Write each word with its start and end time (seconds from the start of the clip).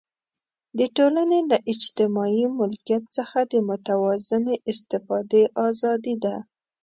د 0.77 0.79
ټولنې 0.97 1.39
له 1.51 1.57
اجتماعي 1.71 2.45
ملکیت 2.59 3.03
څخه 3.17 3.39
د 3.51 3.53
متوازنې 3.67 4.55
استفادې 4.71 5.43
آزادي 5.67 6.15
ده. 6.23 6.35